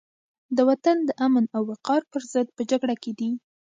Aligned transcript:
د 0.55 0.57
وطن 0.69 0.97
د 1.07 1.09
امن 1.25 1.45
او 1.55 1.61
وقار 1.71 2.01
پرضد 2.13 2.47
په 2.55 2.61
جګړه 2.71 2.95
کې 3.03 3.11
دي. 3.19 3.29